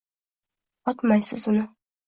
[0.93, 1.71] Otmaysiz uni.